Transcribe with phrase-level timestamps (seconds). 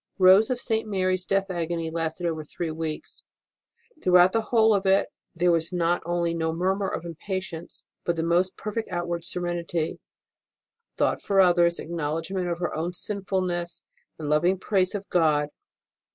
[0.17, 0.87] Rose of St.
[0.89, 3.21] Mary s death agony lasted over three weeks.
[4.01, 8.23] Throughout the whole of it there was not only no murmur of impatience, but the
[8.23, 9.99] most perfect outward serenity,
[10.97, 13.83] thought for others, acknowledgment of her own sinfulncss,
[14.17, 15.49] and loving praise of God.